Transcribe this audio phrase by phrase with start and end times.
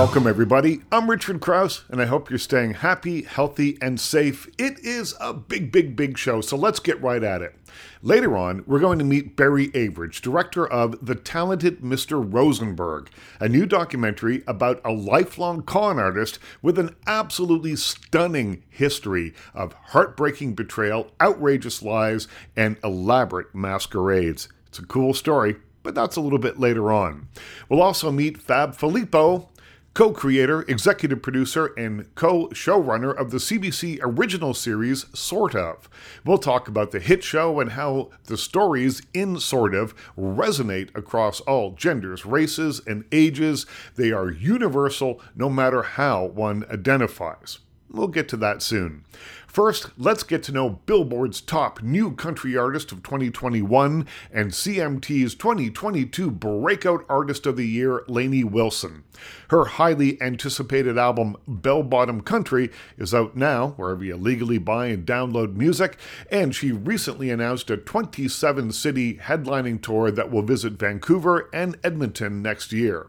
[0.00, 0.80] Welcome, everybody.
[0.90, 4.48] I'm Richard Crouse, and I hope you're staying happy, healthy, and safe.
[4.56, 7.54] It is a big, big, big show, so let's get right at it.
[8.00, 12.26] Later on, we're going to meet Barry Avrich, director of The Talented Mr.
[12.26, 13.10] Rosenberg,
[13.40, 20.54] a new documentary about a lifelong con artist with an absolutely stunning history of heartbreaking
[20.54, 22.26] betrayal, outrageous lies,
[22.56, 24.48] and elaborate masquerades.
[24.66, 27.28] It's a cool story, but that's a little bit later on.
[27.68, 29.49] We'll also meet Fab Filippo,
[29.94, 35.88] co creator, executive producer, and co showrunner of the CBC original series, Sort of.
[36.24, 41.40] We'll talk about the hit show and how the stories in Sort of resonate across
[41.40, 43.66] all genders, races, and ages.
[43.96, 47.58] They are universal no matter how one identifies.
[47.92, 49.04] We'll get to that soon.
[49.50, 56.30] First, let's get to know Billboard's top new country artist of 2021 and CMT's 2022
[56.30, 59.02] Breakout Artist of the Year, Lainey Wilson.
[59.48, 65.04] Her highly anticipated album, Bell Bottom Country, is out now, wherever you legally buy and
[65.04, 65.98] download music,
[66.30, 72.40] and she recently announced a 27 city headlining tour that will visit Vancouver and Edmonton
[72.40, 73.08] next year.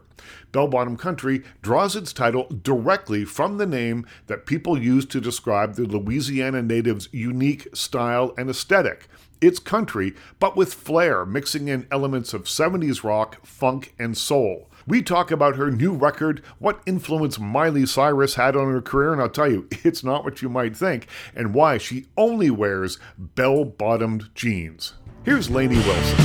[0.52, 5.74] Bell Bottom Country draws its title directly from the name that people use to describe
[5.74, 9.08] the Louisiana natives' unique style and aesthetic.
[9.40, 14.70] It's country, but with flair, mixing in elements of 70s rock, funk, and soul.
[14.86, 19.20] We talk about her new record, what influence Miley Cyrus had on her career, and
[19.20, 23.64] I'll tell you, it's not what you might think, and why she only wears bell
[23.64, 24.94] bottomed jeans.
[25.24, 26.18] Here's Lainey Wilson.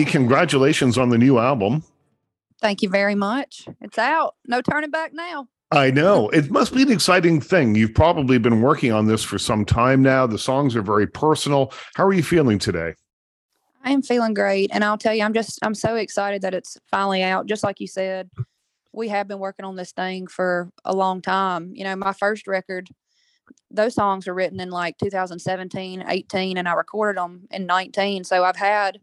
[0.00, 1.84] Lainey, congratulations on the new album.
[2.62, 3.68] Thank you very much.
[3.82, 4.34] It's out.
[4.46, 5.46] No turning back now.
[5.72, 6.30] I know.
[6.30, 7.74] It must be an exciting thing.
[7.74, 10.26] You've probably been working on this for some time now.
[10.26, 11.74] The songs are very personal.
[11.96, 12.94] How are you feeling today?
[13.84, 14.70] I am feeling great.
[14.72, 17.44] And I'll tell you, I'm just, I'm so excited that it's finally out.
[17.44, 18.30] Just like you said,
[18.94, 21.72] we have been working on this thing for a long time.
[21.74, 22.88] You know, my first record,
[23.70, 28.24] those songs were written in like 2017, 18, and I recorded them in 19.
[28.24, 28.98] So I've had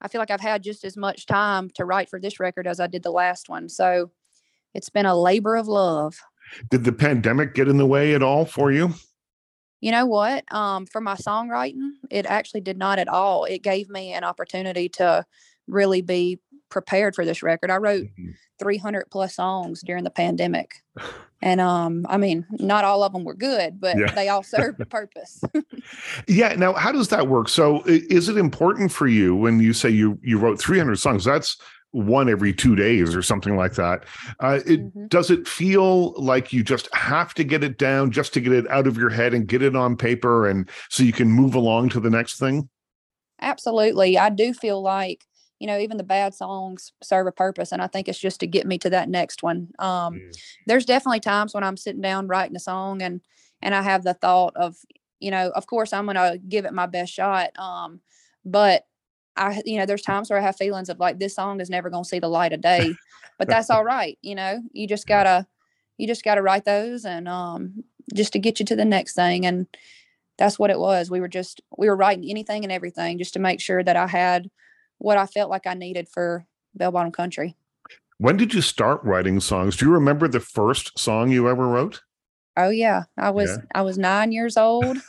[0.00, 2.80] I feel like I've had just as much time to write for this record as
[2.80, 3.68] I did the last one.
[3.68, 4.10] So
[4.74, 6.18] it's been a labor of love.
[6.70, 8.94] Did the pandemic get in the way at all for you?
[9.80, 10.50] You know what?
[10.52, 13.44] Um, for my songwriting, it actually did not at all.
[13.44, 15.24] It gave me an opportunity to
[15.66, 16.38] really be
[16.70, 17.70] prepared for this record.
[17.70, 18.30] I wrote mm-hmm.
[18.58, 20.76] 300 plus songs during the pandemic.
[21.42, 24.12] And um I mean, not all of them were good, but yeah.
[24.12, 25.42] they all served a purpose.
[26.28, 27.48] yeah, now how does that work?
[27.48, 31.24] So is it important for you when you say you you wrote 300 songs?
[31.24, 31.56] That's
[31.92, 34.04] one every two days or something like that.
[34.40, 35.06] Uh, it, mm-hmm.
[35.08, 38.70] Does it feel like you just have to get it down just to get it
[38.70, 41.88] out of your head and get it on paper and so you can move along
[41.90, 42.68] to the next thing?
[43.40, 44.18] Absolutely.
[44.18, 45.24] I do feel like
[45.60, 48.46] you know even the bad songs serve a purpose and i think it's just to
[48.46, 50.36] get me to that next one um, mm.
[50.66, 53.20] there's definitely times when i'm sitting down writing a song and
[53.62, 54.76] and i have the thought of
[55.20, 58.00] you know of course i'm gonna give it my best shot um,
[58.44, 58.86] but
[59.36, 61.90] i you know there's times where i have feelings of like this song is never
[61.90, 62.92] gonna see the light of day
[63.38, 64.60] but that's all right you know?
[64.72, 65.46] You just gotta
[65.98, 67.84] you just gotta write those and um
[68.14, 69.66] just to get you to the next thing and
[70.38, 71.10] that's what it was.
[71.10, 74.06] We were just we were writing anything and everything just to make sure that i
[74.06, 74.50] had
[75.00, 77.56] what I felt like I needed for Bell Bottom Country.
[78.18, 79.76] When did you start writing songs?
[79.76, 82.02] Do you remember the first song you ever wrote?
[82.56, 83.64] Oh yeah, I was yeah.
[83.74, 84.98] I was nine years old.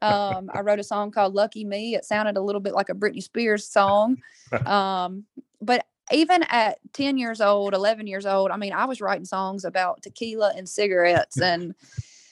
[0.00, 2.94] um, I wrote a song called "Lucky Me." It sounded a little bit like a
[2.94, 4.16] Britney Spears song,
[4.66, 5.24] um,
[5.60, 9.66] but even at ten years old, eleven years old, I mean, I was writing songs
[9.66, 11.74] about tequila and cigarettes and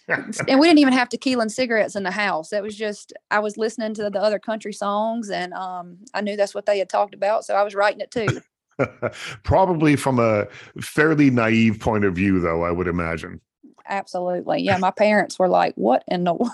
[0.48, 2.52] and we didn't even have tequila and cigarettes in the house.
[2.52, 6.36] It was just I was listening to the other country songs, and um, I knew
[6.36, 8.40] that's what they had talked about, so I was writing it too.
[9.42, 10.46] Probably from a
[10.80, 13.40] fairly naive point of view, though, I would imagine.
[13.88, 14.60] Absolutely.
[14.60, 14.76] Yeah.
[14.76, 16.52] My parents were like, What in the world?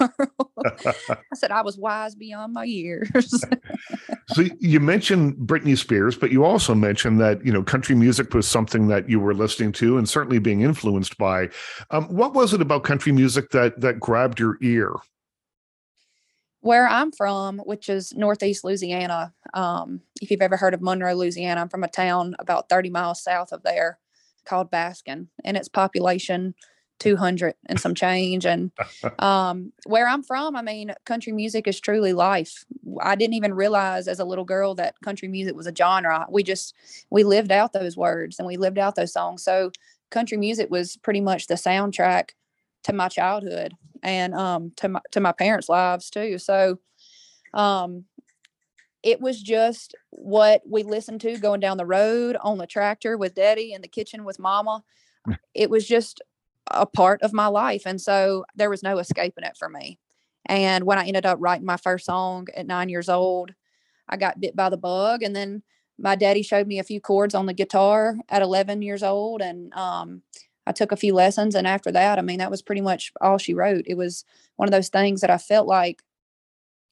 [0.65, 3.45] I said, I was wise beyond my years.
[4.29, 8.47] so you mentioned Britney Spears, but you also mentioned that, you know, country music was
[8.47, 11.49] something that you were listening to and certainly being influenced by.
[11.91, 14.95] Um, what was it about country music that that grabbed your ear?
[16.61, 21.61] Where I'm from, which is Northeast Louisiana, um, if you've ever heard of Monroe, Louisiana,
[21.61, 23.99] I'm from a town about 30 miles south of there
[24.47, 26.55] called Baskin, and its population
[26.99, 28.47] 200 and some change.
[28.47, 28.71] And
[29.19, 32.65] um, where I'm from, I mean, country music is truly life.
[33.01, 36.27] I didn't even realize as a little girl that country music was a genre.
[36.31, 36.75] We just,
[37.11, 39.43] we lived out those words and we lived out those songs.
[39.43, 39.71] So
[40.11, 42.31] country music was pretty much the soundtrack
[42.85, 46.39] to my childhood and um, to my, to my parents' lives too.
[46.39, 46.79] So
[47.53, 48.05] um,
[49.03, 53.35] it was just what we listened to going down the road on the tractor with
[53.35, 54.83] daddy in the kitchen with mama.
[55.55, 56.21] It was just
[56.69, 57.83] a part of my life.
[57.87, 59.99] And so there was no escaping it for me.
[60.47, 63.53] And when I ended up writing my first song at nine years old,
[64.09, 65.23] I got bit by the bug.
[65.23, 65.63] And then
[65.99, 69.41] my daddy showed me a few chords on the guitar at 11 years old.
[69.41, 70.23] And um,
[70.67, 71.55] I took a few lessons.
[71.55, 73.85] And after that, I mean, that was pretty much all she wrote.
[73.87, 74.25] It was
[74.57, 76.03] one of those things that I felt like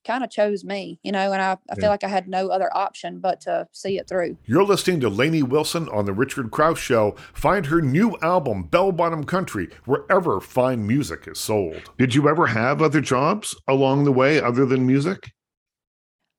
[0.04, 1.74] kind of chose me, you know, and I, I yeah.
[1.74, 4.36] feel like I had no other option but to see it through.
[4.44, 7.16] You're listening to Lainey Wilson on The Richard Crouse Show.
[7.34, 11.82] Find her new album, Bell Bottom Country, wherever fine music is sold.
[11.98, 15.30] Did you ever have other jobs along the way other than music?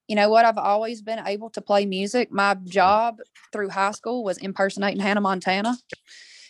[0.08, 0.46] You know what?
[0.46, 2.32] I've always been able to play music.
[2.32, 3.20] My job
[3.52, 5.78] through high school was impersonating Hannah Montana.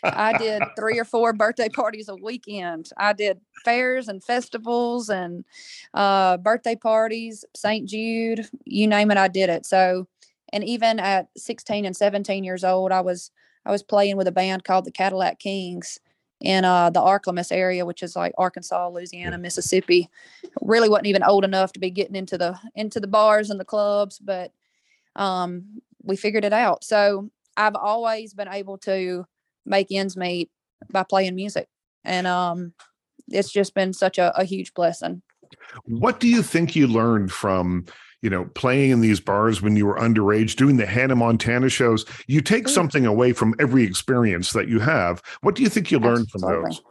[0.04, 2.90] I did three or four birthday parties a weekend.
[2.98, 5.46] I did fairs and festivals and
[5.94, 7.88] uh, birthday parties, St.
[7.88, 9.66] Jude, you name it, I did it.
[9.66, 10.08] So,
[10.52, 13.32] and even at 16 and 17 years old, I was
[13.66, 16.00] I was playing with a band called the Cadillac Kings
[16.42, 20.10] in uh, the Ark-La-Miss area, which is like Arkansas, Louisiana, Mississippi.
[20.62, 23.66] Really wasn't even old enough to be getting into the into the bars and the
[23.66, 24.52] clubs, but
[25.16, 26.84] um, we figured it out.
[26.84, 29.26] So I've always been able to
[29.66, 30.50] make ends meet
[30.92, 31.68] by playing music.
[32.04, 32.74] And um,
[33.30, 35.22] it's just been such a, a huge blessing.
[35.86, 37.86] What do you think you learned from
[38.24, 42.06] you know, playing in these bars when you were underage, doing the Hannah Montana shows,
[42.26, 45.22] you take something away from every experience that you have.
[45.42, 46.62] What do you think you learned Absolutely.
[46.62, 46.82] from those?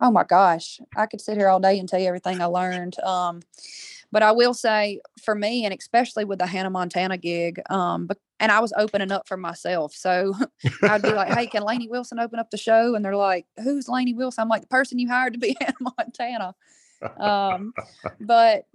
[0.00, 2.98] Oh my gosh, I could sit here all day and tell you everything I learned.
[3.00, 3.42] Um,
[4.12, 8.08] but I will say for me, and especially with the Hannah Montana gig, um,
[8.40, 9.94] and I was opening up for myself.
[9.94, 10.34] So
[10.82, 12.94] I'd be like, hey, can Lainey Wilson open up the show?
[12.94, 14.42] And they're like, who's Lainey Wilson?
[14.42, 16.54] I'm like, the person you hired to be Hannah Montana.
[17.18, 17.72] Um,
[18.20, 18.66] but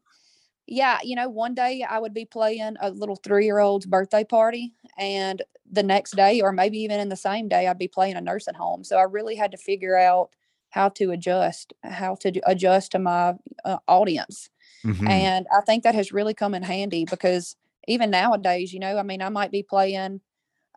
[0.67, 4.23] yeah, you know, one day I would be playing a little three year old's birthday
[4.23, 5.41] party, and
[5.71, 8.53] the next day, or maybe even in the same day, I'd be playing a nursing
[8.53, 8.83] home.
[8.83, 10.29] So I really had to figure out
[10.69, 13.35] how to adjust, how to adjust to my
[13.65, 14.49] uh, audience.
[14.85, 15.07] Mm-hmm.
[15.07, 17.55] And I think that has really come in handy because
[17.87, 20.21] even nowadays, you know, I mean, I might be playing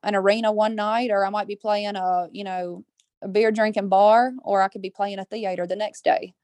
[0.03, 2.85] an arena one night or I might be playing a, you know,
[3.23, 6.35] a beer drinking bar or I could be playing a theater the next day.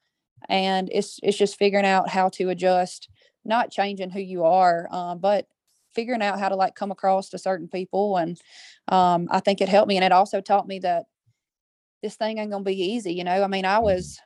[0.49, 3.11] And it's it's just figuring out how to adjust,
[3.45, 5.47] not changing who you are, um, but
[5.95, 8.17] figuring out how to like come across to certain people.
[8.17, 8.41] And
[8.89, 9.97] um, I think it helped me.
[9.97, 11.05] And it also taught me that
[12.03, 13.13] this thing ain't gonna be easy.
[13.13, 13.85] You know, I mean, I mm-hmm.
[13.85, 14.19] was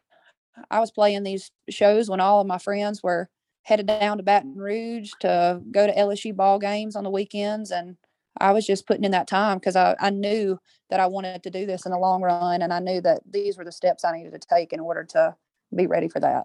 [0.71, 3.29] I was playing these shows when all of my friends were
[3.63, 7.71] headed down to Baton Rouge to go to LSU ball games on the weekends.
[7.71, 7.97] And
[8.39, 10.59] I was just putting in that time because I, I knew
[10.91, 12.63] that I wanted to do this in the long run.
[12.63, 15.35] And I knew that these were the steps I needed to take in order to
[15.75, 16.45] be ready for that.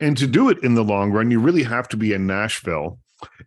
[0.00, 2.98] And to do it in the long run, you really have to be in Nashville.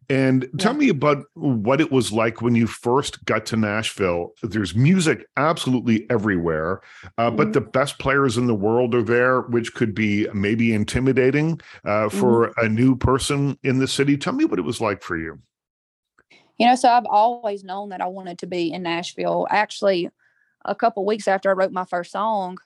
[0.09, 0.79] And tell yeah.
[0.79, 4.33] me about what it was like when you first got to Nashville.
[4.41, 6.81] There's music absolutely everywhere,
[7.17, 7.37] uh, mm-hmm.
[7.37, 12.09] but the best players in the world are there, which could be maybe intimidating uh,
[12.09, 12.65] for mm-hmm.
[12.65, 14.17] a new person in the city.
[14.17, 15.39] Tell me what it was like for you.
[16.57, 19.47] You know, so I've always known that I wanted to be in Nashville.
[19.49, 20.09] Actually,
[20.65, 22.57] a couple weeks after I wrote my first song,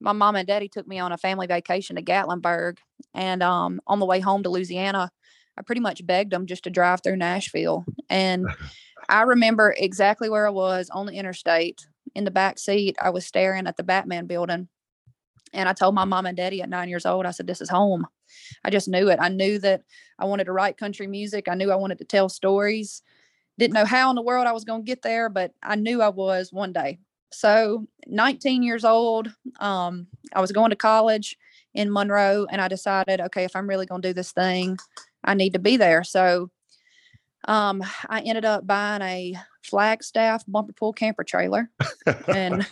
[0.00, 2.78] my mom and daddy took me on a family vacation to Gatlinburg.
[3.14, 5.10] And um, on the way home to Louisiana,
[5.58, 7.84] I pretty much begged them just to drive through Nashville.
[8.08, 8.46] And
[9.08, 12.96] I remember exactly where I was on the interstate in the back seat.
[13.00, 14.68] I was staring at the Batman building.
[15.52, 17.70] And I told my mom and daddy at nine years old, I said, This is
[17.70, 18.06] home.
[18.64, 19.18] I just knew it.
[19.20, 19.82] I knew that
[20.18, 21.48] I wanted to write country music.
[21.48, 23.02] I knew I wanted to tell stories.
[23.58, 26.02] Didn't know how in the world I was going to get there, but I knew
[26.02, 26.98] I was one day.
[27.32, 31.36] So, 19 years old, um, I was going to college
[31.74, 34.78] in Monroe, and I decided, okay, if I'm really going to do this thing,
[35.26, 36.04] I need to be there.
[36.04, 36.50] So
[37.46, 41.70] um, I ended up buying a Flagstaff bumper pull camper trailer
[42.28, 42.64] and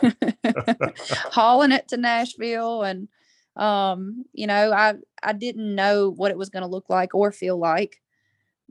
[1.33, 2.83] hauling it to Nashville.
[2.83, 3.09] And,
[3.57, 7.33] um, you know, I, I didn't know what it was going to look like or
[7.33, 8.01] feel like,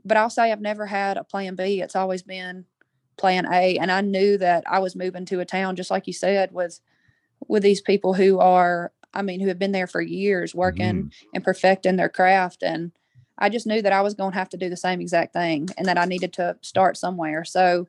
[0.04, 1.80] but I'll say I've never had a plan B.
[1.80, 2.64] It's always been
[3.16, 3.78] plan A.
[3.78, 6.80] And I knew that I was moving to a town, just like you said, with,
[7.46, 11.12] with these people who are, I mean, who have been there for years working mm.
[11.34, 12.62] and perfecting their craft.
[12.62, 12.92] And,
[13.38, 15.68] I just knew that I was going to have to do the same exact thing
[15.76, 17.44] and that I needed to start somewhere.
[17.44, 17.88] So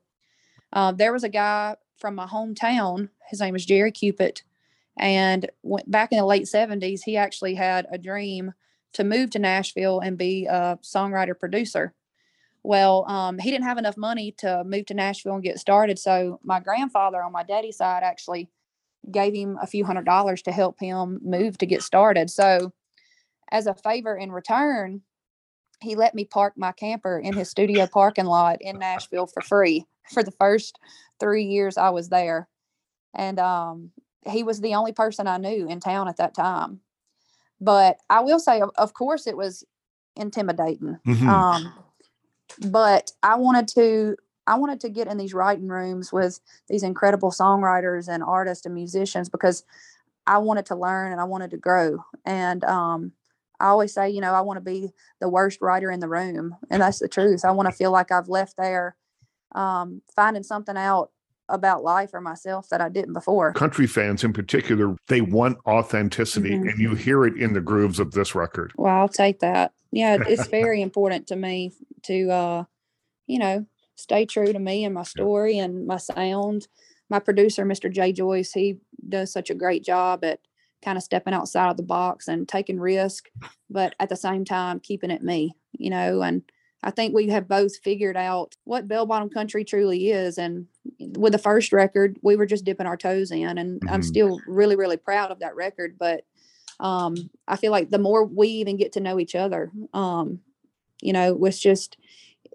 [0.74, 3.10] uh, there was a guy from my hometown.
[3.30, 4.44] His name was Jerry Cupit.
[4.98, 8.54] And went back in the late 70s, he actually had a dream
[8.94, 11.94] to move to Nashville and be a songwriter producer.
[12.64, 16.00] Well, um, he didn't have enough money to move to Nashville and get started.
[16.00, 18.50] So my grandfather on my daddy's side actually
[19.12, 22.30] gave him a few hundred dollars to help him move to get started.
[22.30, 22.74] So
[23.52, 25.02] as a favor in return,
[25.82, 29.86] he let me park my camper in his studio parking lot in Nashville for free
[30.12, 30.80] for the first
[31.20, 32.48] three years I was there.
[33.14, 33.92] And um,
[34.30, 36.82] he was the only person I knew in town at that time.
[37.62, 39.64] But I will say, of, course, it was
[40.16, 41.00] intimidating.
[41.06, 41.28] Mhm.
[41.28, 41.74] Um,
[42.70, 44.18] but I wanted to
[44.48, 48.76] I wanted to get in these writing rooms with these incredible songwriters and artists and
[48.76, 49.64] musicians because
[50.28, 52.04] I wanted to learn and I wanted to grow.
[52.26, 53.12] And um,
[53.60, 56.56] I always say, you know, I want to be the worst writer in the room,
[56.70, 57.46] and that's the truth.
[57.46, 58.96] I want to feel like I've left there
[59.54, 61.12] um, finding something out
[61.48, 63.54] about life or myself that I didn't before.
[63.54, 66.72] Country fans in particular, they want authenticity, Mhm.
[66.72, 68.74] and you hear it in the grooves of this record.
[68.76, 69.74] Well, I'll take that.
[69.92, 71.72] Yeah, it's very important to me
[72.04, 72.64] to, uh,
[73.28, 76.68] you know, stay true to me and my story and my sound.
[77.10, 77.92] My producer, Mr.
[77.92, 80.40] Jay Joyce, he does such a great job at
[80.86, 83.30] kind of stepping outside of the box and taking risk,
[83.70, 86.22] but at the same time keeping it me, you know.
[86.22, 86.44] And
[86.84, 90.38] I think we have both figured out what bell bottom country truly is.
[90.38, 90.68] And
[91.18, 94.06] with the first record, we were just dipping our toes in, and I'm Mhm.
[94.06, 95.98] still really, really proud of that record.
[96.00, 96.26] But
[96.80, 100.42] um, I feel like the more we even get to know each other, um,
[101.02, 101.98] you know, it was just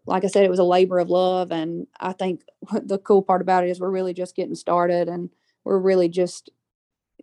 [0.07, 2.43] like I said, it was a labor of love, and I think
[2.83, 5.31] the cool part about it is we're really just getting started, and
[5.65, 6.51] we're really just,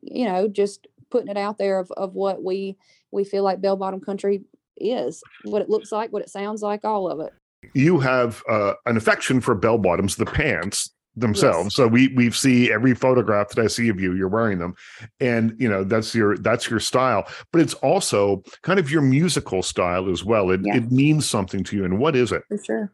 [0.01, 2.77] you know, just putting it out there of, of what we
[3.11, 4.43] we feel like bell bottom country
[4.75, 7.33] is, what it looks like, what it sounds like, all of it.
[7.73, 11.65] You have uh, an affection for bell bottoms, the pants themselves.
[11.67, 11.75] Yes.
[11.75, 14.75] So we we see every photograph that I see of you, you're wearing them,
[15.19, 17.27] and you know that's your that's your style.
[17.51, 20.51] But it's also kind of your musical style as well.
[20.51, 20.77] It Yeah.
[20.77, 21.85] it means something to you.
[21.85, 22.43] And what is it?
[22.47, 22.93] For sure.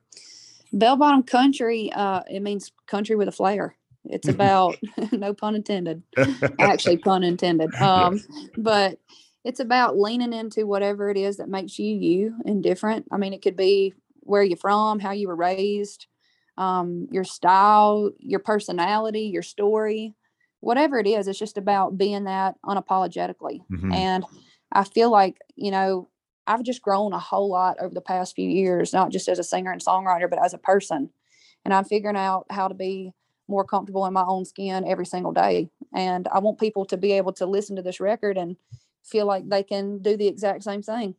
[0.71, 3.75] Bell bottom country, uh, it means country with a flair.
[4.05, 4.77] It's about
[5.11, 6.03] no pun intended.
[6.59, 7.73] Actually, pun intended.
[7.81, 8.21] Um,
[8.57, 8.99] but
[9.43, 13.07] it's about leaning into whatever it is that makes you you and different.
[13.11, 16.07] I mean, it could be where you're from, how you were raised,
[16.57, 20.13] um, your style, your personality, your story,
[20.61, 21.27] whatever it is.
[21.27, 23.65] It's just about being that unapologetically.
[23.69, 23.93] Mhm.
[23.93, 24.25] And
[24.71, 26.09] I feel like, you know,
[26.47, 29.43] I've just grown a whole lot over the past few years, not just as a
[29.43, 31.09] singer and songwriter, but as a person.
[31.65, 33.13] And I'm figuring out how to be
[33.47, 35.69] more comfortable in my own skin every single day.
[35.93, 38.55] And I want people to be able to listen to this record and
[39.03, 41.15] feel like they can do the exact same thing.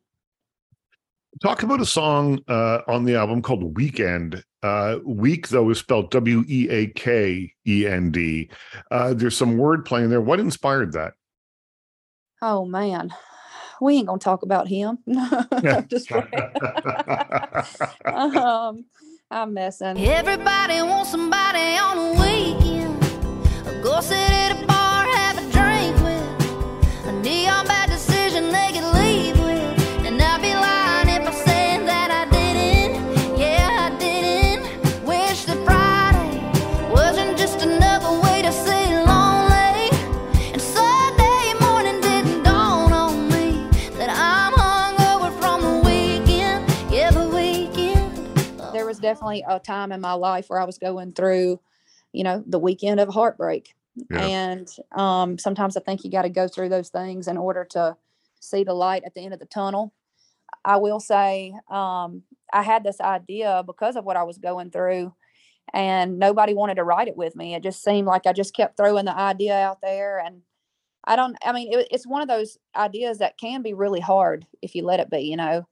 [1.42, 4.44] Talk about a song uh, on the album called Weekend.
[4.62, 8.48] Uh, week, though, is spelled W E A K E N D.
[8.90, 10.20] Uh, there's some word playing there.
[10.20, 11.14] What inspired that?
[12.40, 13.12] Oh man,
[13.80, 14.98] we ain't gonna talk about him.
[15.08, 16.10] I'm just
[18.06, 18.84] um,
[19.30, 19.98] I'm messing.
[19.98, 23.00] Everybody wants somebody on a weekend.
[23.82, 24.33] Go sit at
[49.24, 51.60] definitely a time in my life where I was going through,
[52.12, 53.74] you know, the weekend of heartbreak.
[54.10, 54.22] Yeah.
[54.22, 57.96] And um, sometimes I think you got to go through those things in order to
[58.40, 59.92] see the light at the end of the tunnel.
[60.64, 65.14] I will say um, I had this idea because of what I was going through,
[65.72, 67.54] and nobody wanted to write it with me.
[67.54, 70.18] It just seemed like I just kept throwing the idea out there.
[70.18, 70.42] And
[71.04, 74.46] I don't, I mean, it, it's one of those ideas that can be really hard
[74.62, 75.66] if you let it be, you know.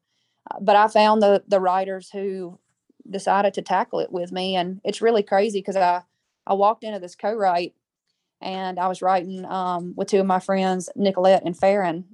[0.51, 2.59] Uh, But I found the the writers who
[3.09, 6.03] decided to tackle it with me and it's really crazy because i
[6.47, 7.75] i walked into this co-write
[8.41, 12.05] and i was writing um, with two of my friends nicolette and farron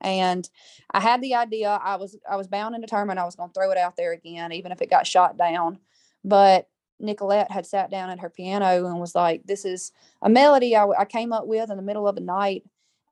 [0.00, 0.48] and
[0.92, 3.54] i had the idea i was i was bound and determined i was going to
[3.54, 5.78] throw it out there again even if it got shot down
[6.24, 6.68] but
[7.00, 11.04] nicolette had sat down at her piano and was like this is a melody I
[11.04, 12.64] came up with in the middle of the night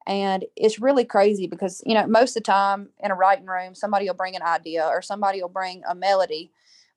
[0.07, 3.75] and it's really crazy because you know most of the time in a writing room
[3.75, 6.51] somebody will bring an idea or somebody will bring a melody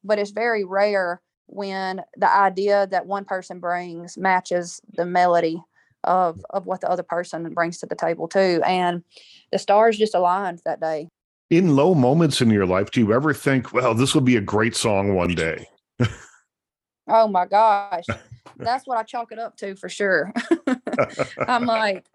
[0.05, 5.61] but it's very rare when the idea that one person brings matches the melody
[6.03, 9.03] of of what the other person brings to the table too and
[9.51, 11.07] the stars just aligned that day
[11.49, 14.41] In low moments in your life, do you ever think, well, this will be a
[14.41, 15.67] great song one day?
[17.07, 18.05] oh my gosh
[18.57, 20.33] that's what i chalk it up to for sure
[21.47, 22.05] i'm like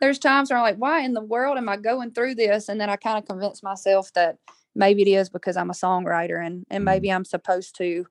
[0.00, 2.68] there's times where I'm like, why in the world am I going through this?
[2.68, 4.38] And then I kind of convince myself that
[4.74, 6.86] maybe it is because I'm a songwriter and and Mhm.
[6.86, 8.06] maybe I'm supposed to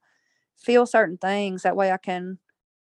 [0.57, 1.63] feel certain things.
[1.63, 2.39] That way I can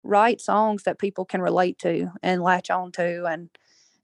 [0.03, 3.25] write songs that people can relate to and latch on to.
[3.25, 3.49] And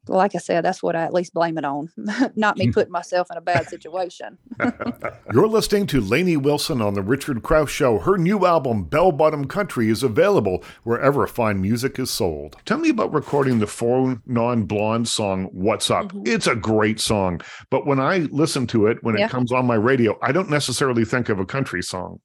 [0.08, 1.90] like I said, that's what I at least blame it on,
[2.36, 4.38] not me putting myself in a bad situation.
[5.34, 8.00] You're listening to Lainey Wilson on The Richard Crouse Show.
[8.00, 12.56] Her new album, Bell Bottom Country, is available wherever fine music is sold.
[12.66, 16.12] Tell me about recording the Four Non Blonde song, What's Up.
[16.12, 16.28] Mhm.
[16.28, 19.26] It's a great song, but when I listen to it, when Yeah.
[19.26, 22.20] it comes on my radio, I don't necessarily think of a country song.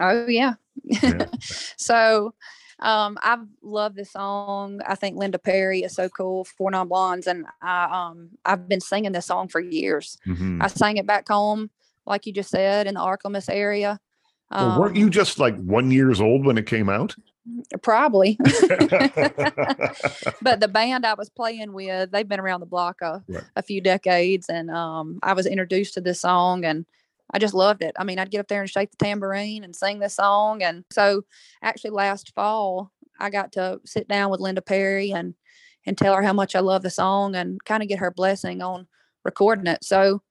[0.00, 0.54] Oh yeah.
[0.84, 1.26] Yeah.
[1.76, 2.32] so
[2.80, 4.80] um I love this song.
[4.86, 8.80] I think Linda Perry is so cool, Four Non Blondes, and I um I've been
[8.80, 10.16] singing this song for years.
[10.26, 10.62] Mhm.
[10.62, 11.70] I sang it back home,
[12.06, 13.98] like you just said, in the Ark-La-Miss area.
[14.50, 17.14] Well, weren't you Um, just like one years old when it came out?
[17.82, 18.38] probably?
[20.42, 23.44] but the band I was playing with, they've been around the block a, Right.
[23.56, 26.86] a few decades, and um, I was introduced to this song, and
[27.32, 27.94] I just loved it.
[27.98, 30.84] I mean, I'd get up there and shake the tambourine and sing this song, and
[30.90, 31.22] so
[31.62, 35.34] actually last fall I got to sit down with Linda Perry and
[35.86, 38.60] and tell her how much I love the song and kind of get her blessing
[38.60, 38.86] on
[39.24, 39.82] recording it.
[39.84, 40.22] So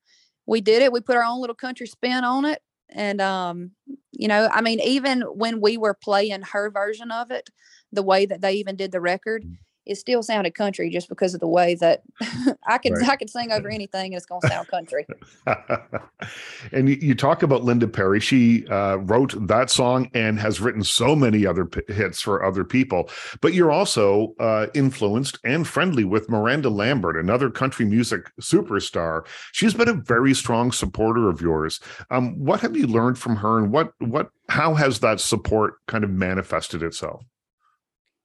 [0.45, 0.91] we did it.
[0.91, 2.61] We put our own little country spin on it.
[2.89, 3.71] And um,
[4.11, 7.49] you know, I mean, even when we were playing her version of it,
[7.91, 9.57] the way that they even did the record, Mm.
[9.87, 12.03] It still sounded country just because of the way that
[12.67, 13.09] I could Right.
[13.09, 15.05] I could sing over anything and it's gonna sound country.
[16.71, 18.19] and you, you talk about Linda Perry.
[18.19, 22.63] She uh, wrote that song and has written so many other p- hits for other
[22.63, 23.09] people.
[23.41, 29.25] But you're also uh, influenced and friendly with Miranda Lambert, another country music superstar.
[29.51, 31.79] She's been a very strong supporter of yours.
[32.09, 36.03] Um, what have you learned from her, and what what how has that support kind
[36.03, 37.23] of manifested itself?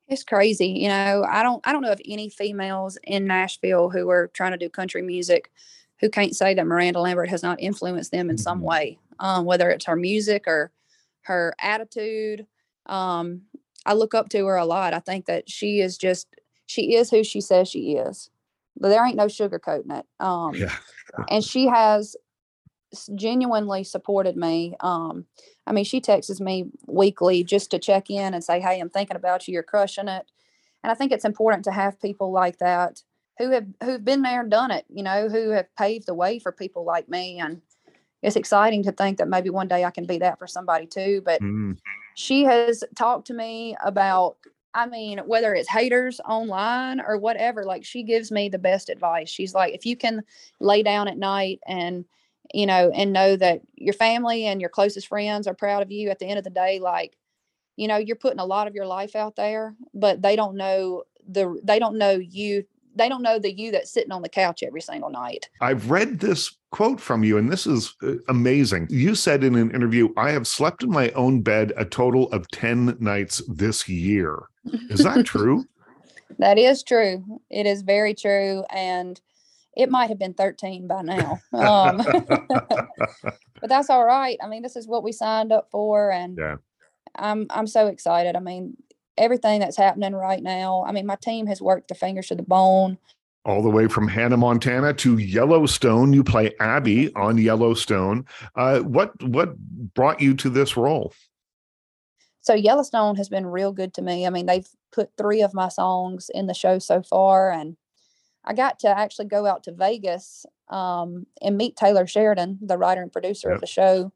[0.08, 0.68] It's crazy.
[0.68, 4.52] You know, I don't I don't know of any females in Nashville who are trying
[4.52, 5.50] to do country music
[6.00, 8.64] who can't say that Miranda Lambert has not influenced them in some Mhm.
[8.64, 8.98] way.
[9.20, 10.72] Um, whether it's her music or
[11.22, 12.46] her attitude.
[12.86, 13.42] Um,
[13.86, 14.94] I look up to her a lot.
[14.94, 16.26] I think that she is just
[16.66, 18.30] she is who she says she is.
[18.78, 20.06] But there ain't no sugarcoating it.
[20.20, 20.76] Um Yeah.
[21.28, 22.16] and she has
[23.14, 24.74] genuinely supported me.
[24.80, 25.26] Um,
[25.66, 29.16] I mean, she texts me weekly just to check in and say, "Hey, I'm thinking
[29.16, 29.54] about you.
[29.54, 30.30] You're crushing it."
[30.82, 33.02] And I think it's important to have people like that
[33.38, 34.84] who have who've been there and done it.
[34.88, 37.38] You know, who have paved the way for people like me.
[37.38, 37.62] And
[38.22, 41.22] it's exciting to think that maybe one day I can be that for somebody too.
[41.24, 41.76] But Mm,
[42.14, 44.36] she has talked to me about
[44.74, 49.28] i mean whether it's haters online or whatever like she gives me the best advice
[49.28, 50.22] she's like if you can
[50.60, 52.04] lay down at night and
[52.52, 56.10] you know and know that your family and your closest friends are proud of you
[56.10, 57.16] at the end of the day like
[57.76, 61.02] you know you're putting a lot of your life out there but they don't know
[61.28, 64.62] the they don't know you they don't know the you that's sitting on the couch
[64.62, 68.88] every single night I've read this quote from you, and this is uh, amazing.
[68.90, 72.50] You said in an interview, I have slept in my own bed a total of
[72.50, 74.48] 10 nights this year.
[74.88, 75.66] Is that true?
[76.38, 77.40] That is true.
[77.50, 78.64] It is very true.
[78.70, 79.20] And
[79.76, 81.40] it might have been 13 by now.
[81.52, 81.98] Um,
[82.48, 84.38] but that's all right.
[84.42, 86.10] I mean, this is what we signed up for.
[86.10, 86.56] And Yeah.
[87.16, 88.36] I'm, I'm so excited.
[88.36, 88.76] I mean,
[89.16, 90.84] everything that's happening right now.
[90.86, 92.98] I mean, my team has worked their fingers to the bone.
[93.44, 96.12] All the way from Hannah, Montana to Yellowstone.
[96.12, 98.24] You play Abby on Yellowstone.
[98.54, 101.12] Uh, what what brought you to this role?
[102.40, 104.26] So Yellowstone has been real good to me.
[104.28, 107.76] I mean, they've put three of my songs in the show so far, and
[108.44, 113.02] I got to actually go out to Vegas um, and meet Taylor Sheridan, the writer
[113.02, 113.54] and producer Yep.
[113.56, 114.12] of the show.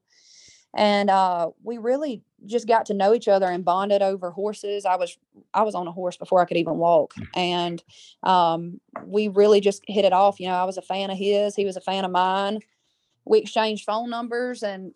[0.74, 4.84] And uh, we really just got to know each other and bonded over horses.
[4.84, 5.16] I was
[5.54, 7.82] I was on a horse before I could even walk, and
[8.22, 10.38] um, we really just hit it off.
[10.38, 12.58] You know, I was a fan of his, he was a fan of mine.
[13.24, 14.92] We exchanged phone numbers, and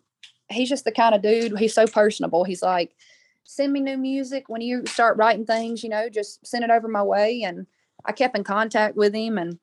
[0.49, 1.57] he's just the kind of dude.
[1.57, 2.43] He's so personable.
[2.43, 2.95] He's like,
[3.43, 5.83] send me new music when you start writing things.
[5.83, 7.41] You know, just send it over my way.
[7.41, 7.65] And
[8.05, 9.59] I kept in contact with him, and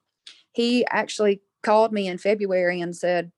[0.52, 3.32] he actually called me in February and said,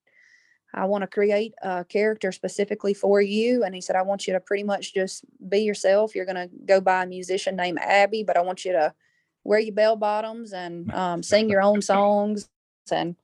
[0.72, 3.64] I want to create a character specifically for you.
[3.64, 6.14] And he said, I want you to pretty much just be yourself.
[6.14, 8.94] You're going to go by a musician named Abby, but I want you to
[9.42, 12.48] wear your bell bottoms and um, sing your own songs.
[12.92, 13.16] And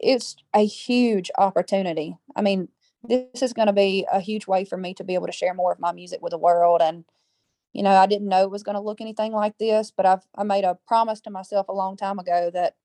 [0.00, 2.16] it's a huge opportunity.
[2.34, 2.68] I mean,
[3.02, 5.52] this is going to be a huge way for me to be able to share
[5.52, 6.80] more of my music with the world.
[6.82, 7.04] And,
[7.74, 10.22] you know, I didn't know it was going to look anything like this, but I've,
[10.36, 12.76] I made a promise to myself a long time ago that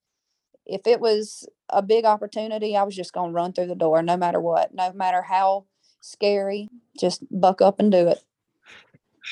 [0.65, 4.01] if it was a big opportunity, I was just going to run through the door
[4.01, 5.65] no matter what, no matter how
[6.01, 8.19] scary, just buck up and do it.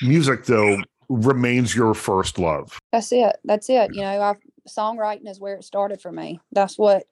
[0.03, 0.77] Music, though,
[1.09, 2.77] remains your first love.
[2.91, 3.37] That's it.
[3.43, 3.95] That's it.
[3.95, 6.39] You know, I've songwriting is where it started for me.
[6.51, 7.05] That's what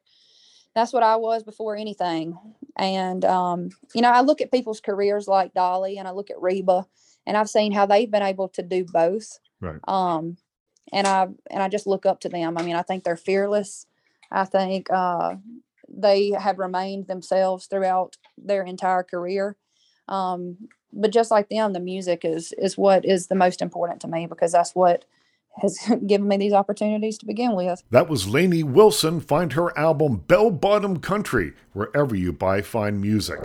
[0.75, 2.38] that's what I was before anything.
[2.77, 6.41] And um, you know, I look at people's careers like Dolly and I look at
[6.41, 6.86] Reba
[7.25, 9.39] and I've seen how they've been able to do both.
[9.61, 9.79] Right.
[9.88, 10.38] Um,
[10.93, 12.57] and I and I just look up to them.
[12.57, 13.85] I mean, I think they're fearless.
[14.31, 15.35] I think uh,
[15.89, 19.55] they have remained themselves throughout their entire career.
[20.07, 20.57] Um,
[20.93, 24.27] but just like them, the music is is what is the most important to me
[24.27, 25.05] because that's what
[25.61, 27.83] has given me these opportunities to begin with.
[27.91, 29.19] That was Lainey Wilson.
[29.19, 33.39] Find her album Bell Bottom Country wherever you buy fine music.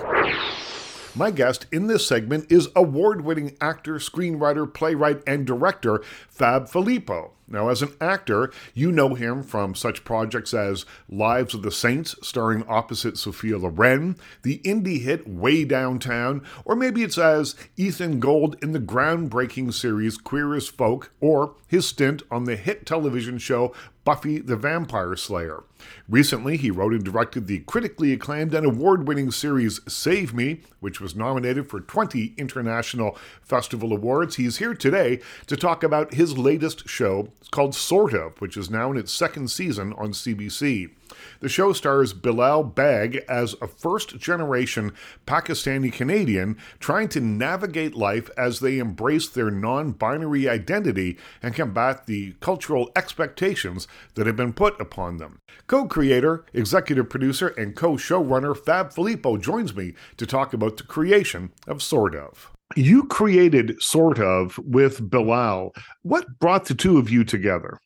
[1.16, 7.32] My guest in this segment is award winning actor, screenwriter, playwright, and director Fab Filippo.
[7.48, 12.14] Now, as an actor, you know him from such projects as Lives of the Saints,
[12.22, 18.56] starring opposite Sophia Loren, the indie hit Way Downtown, or maybe it's as Ethan Gold
[18.62, 23.74] in the groundbreaking series Queer as Folk, or his stint on the hit television show
[24.04, 25.64] Buffy the Vampire Slayer.
[26.08, 31.00] Recently, he wrote and directed the critically acclaimed and award winning series Save Me, which
[31.00, 34.36] was nominated for 20 International Festival Awards.
[34.36, 38.70] He's here today to talk about his latest show, it's called Sort of, which is
[38.70, 40.90] now in its second season on CBC.
[41.40, 44.92] The show stars Bilal Baig as a first generation
[45.26, 52.06] Pakistani Canadian trying to navigate life as they embrace their non binary identity and combat
[52.06, 55.40] the cultural expectations that have been put upon them.
[55.66, 60.84] Co creator, executive producer, and co showrunner Fab Filippo joins me to talk about the
[60.84, 62.50] creation of Sort of.
[62.76, 65.72] You created Sort of with Bilal.
[66.02, 67.78] What brought the two of you together?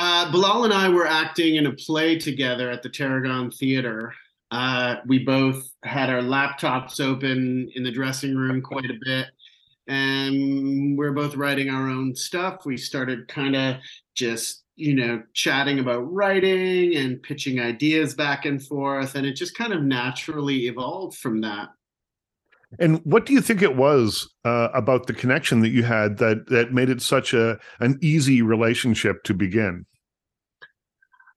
[0.00, 4.14] Uh, Bilal and I were acting in a play together at the Tarragon Theater.
[4.52, 9.26] Uh, we both had our laptops open in the dressing room quite a bit,
[9.88, 12.64] and we are both writing our own stuff.
[12.64, 13.78] We started kind of
[14.14, 19.56] just, you know, chatting about writing and pitching ideas back and forth, and it just
[19.56, 21.70] kind of naturally evolved from that.
[22.78, 26.48] And what do you think it was uh, about the connection that you had that
[26.48, 29.86] that made it such a an easy relationship to begin?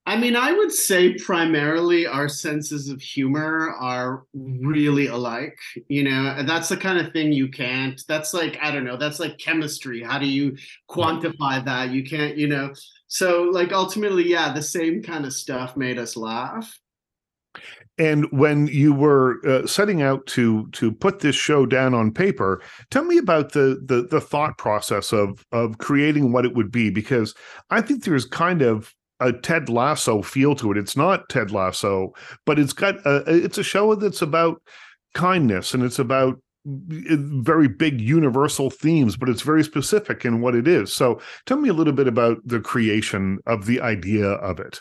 [0.08, 5.58] I mean, I would say primarily our senses of humor are really alike.
[5.90, 8.02] You know, that's the kind of thing you can't.
[8.08, 8.98] That's like I don't know.
[8.98, 10.02] That's like chemistry.
[10.02, 10.58] How do you
[10.90, 11.92] quantify that?
[11.92, 12.36] You can't.
[12.36, 12.74] You know.
[13.08, 16.78] So like ultimately, yeah, the same kind of stuff made us laugh.
[17.98, 22.62] And when you were uh, setting out to to put this show down on paper,
[22.90, 26.90] tell me about the, the the thought process of of creating what it would be,
[26.90, 27.36] because
[27.70, 30.78] I think there's kind of a Ted Lasso feel to it.
[30.78, 32.12] It's not Ted Lasso,
[32.46, 34.62] but it's got a, it's a show that's about
[35.14, 36.36] kindness and it's about
[36.68, 40.92] uh, very big universal themes, but it's very specific in what it is.
[40.94, 44.80] So tell me a little bit about the creation of the idea of it.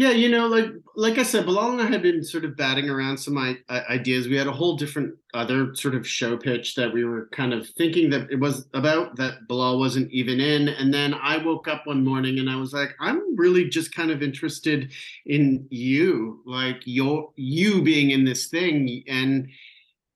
[0.00, 2.88] Yeah, you know, like like I said, Bilal and I had been sort of batting
[2.88, 3.36] around some
[3.68, 4.28] ideas.
[4.28, 7.68] We had a whole different other sort of show pitch that we were kind of
[7.68, 10.68] thinking that it was about that Bilal wasn't even in.
[10.68, 14.10] And then I woke up one morning and I was like, I'm really just kind
[14.10, 14.90] of interested
[15.26, 19.50] in you, like your you being in this thing and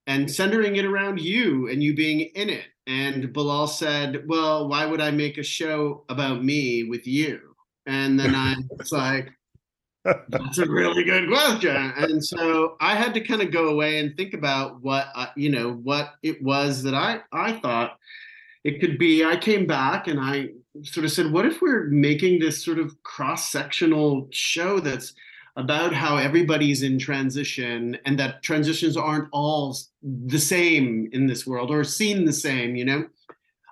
[0.07, 2.65] and centering it around you and you being in it.
[2.87, 7.55] And Bilal said, Well, why would I make a show about me with you?
[7.85, 9.29] And then I was like,
[10.29, 11.93] that's a really good question.
[11.97, 15.51] And so I had to kind of go away and think about what uh, you
[15.51, 17.99] know what it was that I I thought
[18.65, 19.25] it could be.
[19.25, 20.51] I came back and I
[20.83, 25.15] sort of said, what if we're making this sort of cross sectional show that's
[25.57, 31.71] about how everybody's in transition and that transitions aren't all the same in this world
[31.71, 33.07] or seen the same, you know?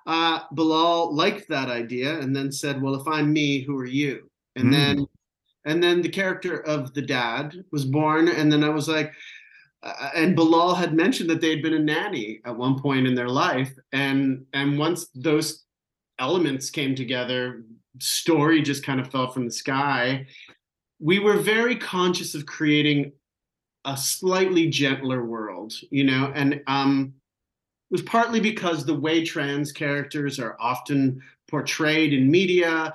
[0.06, 4.30] Uh, Bilal liked that idea and then said, well, if I'm me, who are you?
[4.56, 4.72] And mm.
[4.72, 5.06] then
[5.64, 9.12] and then the character of the dad was born and then i was like
[9.82, 13.14] uh, and bilal had mentioned that they had been a nanny at one point in
[13.14, 15.64] their life and and once those
[16.18, 17.62] elements came together
[18.00, 20.26] story just kind of fell from the sky.
[21.00, 23.12] We were very conscious of creating
[23.84, 27.12] a slightly gentler world you know and um
[27.90, 31.20] it was partly because the way trans characters are often
[31.50, 32.94] portrayed in media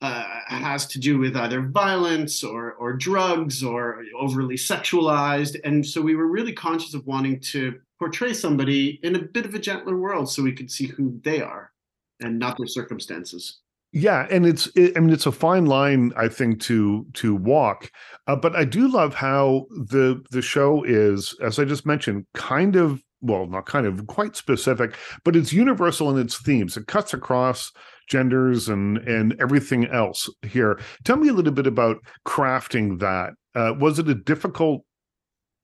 [0.00, 6.00] uh, has to do with either violence or or drugs or overly sexualized, and so
[6.00, 9.98] we were really conscious of wanting to portray somebody in a bit of a gentler
[9.98, 11.72] world, so we could see who they are
[12.20, 13.60] and not their circumstances.
[13.92, 17.90] Yeah, and it's it, I mean it's a fine line I think to to walk,
[18.26, 22.76] uh, but I do love how the the show is, as I just mentioned, kind
[22.76, 26.76] of well not kind of quite specific, but it's universal in its themes.
[26.76, 27.72] It cuts across
[28.08, 30.78] genders and and everything else here.
[31.04, 33.34] Tell me a little bit about crafting that.
[33.54, 34.82] Uh, was it a difficult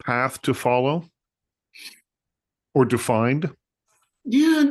[0.05, 1.05] path to follow
[2.75, 3.51] or to find?
[4.25, 4.65] Yeah,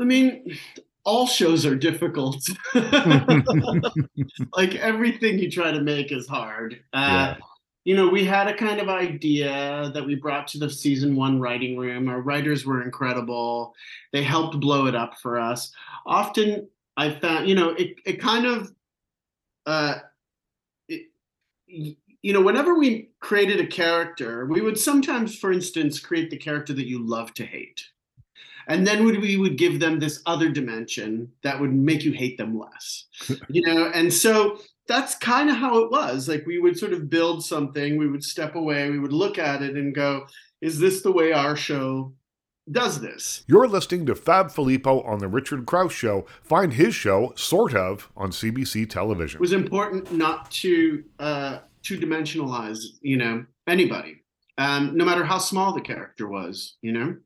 [0.00, 0.56] I mean,
[1.04, 2.36] all shows are difficult.
[4.56, 6.74] like everything you try to make is hard.
[6.92, 7.36] Uh, Yeah.
[7.84, 11.40] You know, we had a kind of idea that we brought to the season one
[11.40, 12.08] writing room.
[12.08, 13.74] Our writers were incredible.
[14.12, 15.72] They helped blow it up for us.
[16.06, 18.72] Often I found, you know, it, it kind of,
[19.66, 19.96] uh,
[20.88, 21.06] it,
[21.66, 26.72] you know, whenever we created a character, we would sometimes, for instance, create the character
[26.74, 27.82] that you love to hate.
[28.68, 32.38] And then would we would give them this other dimension that would make you hate
[32.38, 33.06] them less.
[33.48, 36.28] You know and so that's kind of how it was.
[36.28, 39.62] Like we would sort of build something we would step away we would look at
[39.62, 40.26] it and go
[40.60, 42.12] is this the way our show
[42.70, 46.26] does this You're listening to Fab Filippo on the Richard Crouse Show.
[46.42, 49.38] Find his show, Sort of, on CBC television.
[49.38, 54.22] it was important not to uh two dimensionalize you know anybody
[54.58, 57.16] um no matter how small the character was you know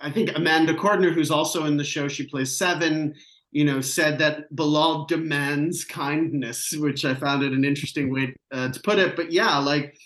[0.00, 3.14] i think amanda cordner who's also in the show she plays seven
[3.52, 8.68] you know said that bilal demands kindness which i found it an interesting way uh,
[8.70, 9.96] to put it but yeah like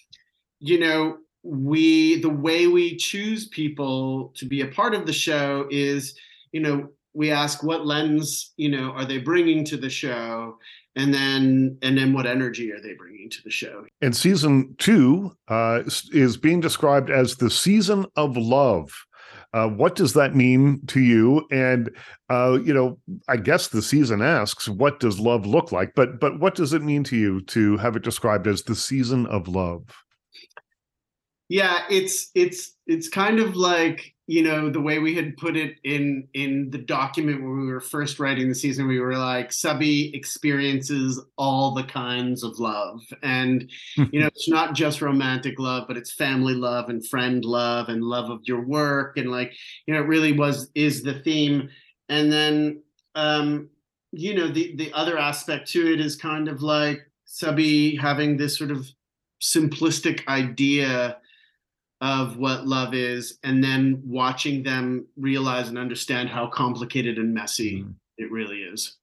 [0.60, 5.66] you know we the way we choose people to be a part of the show
[5.70, 6.14] is
[6.52, 10.58] you know we ask what lens you know are they bringing to the show
[10.96, 15.32] and then and then what energy are they bringing to the show And season two
[15.48, 15.82] uh,
[16.12, 18.90] is being described as the season of love.
[19.52, 21.46] Uh, what does that mean to you?
[21.50, 21.90] And
[22.28, 26.40] uh, you know, I guess the season asks, "What does love look like?" But but
[26.40, 29.84] what does it mean to you to have it described as the season of love?
[31.48, 35.76] Yeah it's it's it's kind of like you know the way we had put it
[35.84, 40.12] in in the document when we were first writing the season we were like Sabi
[40.14, 43.00] experiences all the kinds of love.
[43.22, 47.88] And you know it's not just romantic love but it's family love and friend love
[47.88, 49.52] and love of your work and like
[49.86, 51.68] you know it really was is the theme.
[52.08, 52.82] And then
[53.14, 53.68] um
[54.10, 58.58] you know the the other aspect to it is kind of like Sabi having this
[58.58, 58.90] sort of
[59.40, 61.18] simplistic idea
[62.00, 67.82] of what love is and then watching them realize and understand how complicated and messy
[67.82, 67.94] Mhm.
[68.18, 68.96] it really is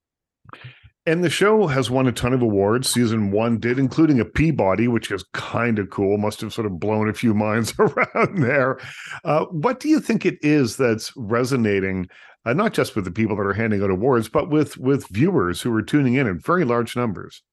[1.05, 2.87] And the show has won a ton of awards.
[2.87, 6.17] Season one did, including a Peabody, which is kind of cool.
[6.17, 8.79] Must have sort of blown a few minds around there.
[9.25, 12.07] Uh, what do you think it is that's resonating,
[12.45, 15.61] uh, not just with the people that are handing out awards, but with with viewers
[15.61, 17.43] who are tuning in in very large numbers?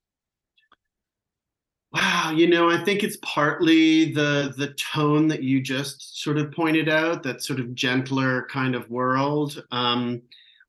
[1.93, 6.53] Wow you know i think it's partly the the tone that you just sort of
[6.53, 10.23] pointed out that sort of gentler kind of world um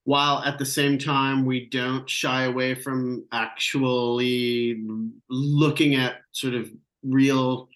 [0.05, 4.83] while at the same time we don't shy away from actually
[5.29, 6.71] looking at sort of
[7.03, 7.69] real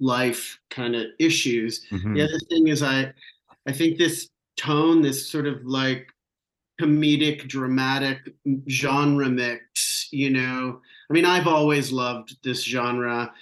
[0.00, 2.14] life kind of issues Mhm.
[2.14, 3.12] the other thing is i
[3.66, 6.08] i think this tone this sort of like
[6.80, 8.34] comedic dramatic
[8.68, 10.80] genre mix you know
[11.10, 13.32] i mean i've always loved this genre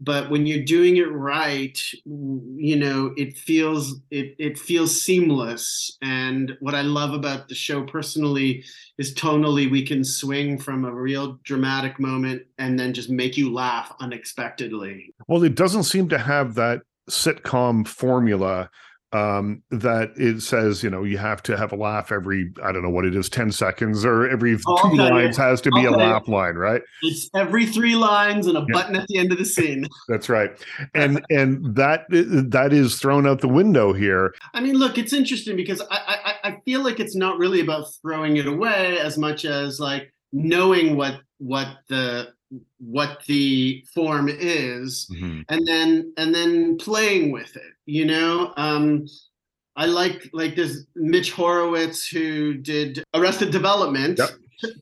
[0.00, 5.96] but when you're doing it right you know it feels it it feels seamless.
[6.02, 8.64] And what i love about the show personally
[8.98, 13.52] is tonally we can swing from a real dramatic moment and then just make you
[13.52, 15.14] laugh unexpectedly.
[15.26, 18.70] Well, it doesn't seem to have that sitcom formula
[19.12, 22.82] um that it says you know you have to have a laugh every i don't
[22.82, 25.94] know what it is 10 seconds or every Oh, two lines has to be I'll
[25.94, 28.74] a laugh line right it's every three lines and a Yeah.
[28.74, 30.50] button at the end of the scene That's right.
[30.94, 34.34] And and that that is thrown out the window here.
[34.54, 37.86] I mean, look, it's interesting because I, I I feel like it's not really about
[38.02, 42.28] throwing it away as much as like knowing what what the
[42.78, 45.10] what the form is
[45.48, 48.52] and then and then playing with it you know?
[48.56, 49.06] Um
[49.76, 54.18] i like like this mitch hurwitz who did arrested development.
[54.18, 54.30] Yep.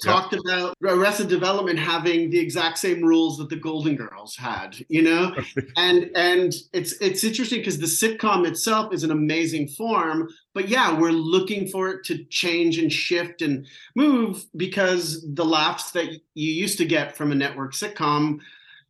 [0.03, 5.03] Talked about arrested development having the exact same rules that the golden girls had you
[5.03, 5.35] know?
[5.77, 10.99] And and it's it's interesting because the sitcom itself is an amazing form but yeah
[10.99, 16.53] we're looking for it to change and shift and move because the laughs that you
[16.53, 18.39] used to get from a network sitcom